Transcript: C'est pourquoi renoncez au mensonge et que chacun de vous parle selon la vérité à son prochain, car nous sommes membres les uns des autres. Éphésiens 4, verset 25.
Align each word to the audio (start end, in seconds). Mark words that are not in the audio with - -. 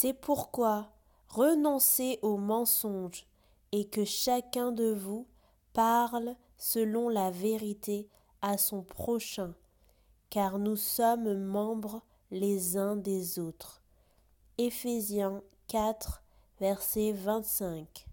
C'est 0.00 0.14
pourquoi 0.14 0.92
renoncez 1.26 2.20
au 2.22 2.36
mensonge 2.36 3.26
et 3.72 3.88
que 3.88 4.04
chacun 4.04 4.70
de 4.70 4.92
vous 4.92 5.26
parle 5.72 6.36
selon 6.56 7.08
la 7.08 7.32
vérité 7.32 8.08
à 8.40 8.58
son 8.58 8.84
prochain, 8.84 9.56
car 10.30 10.60
nous 10.60 10.76
sommes 10.76 11.34
membres 11.34 12.00
les 12.30 12.76
uns 12.76 12.94
des 12.94 13.40
autres. 13.40 13.82
Éphésiens 14.56 15.42
4, 15.66 16.22
verset 16.60 17.10
25. 17.10 18.07